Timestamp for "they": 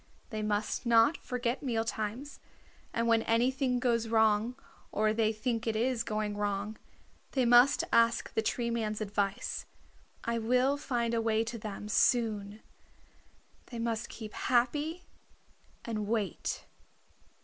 0.31-0.41, 5.13-5.31, 7.33-7.45, 13.67-13.77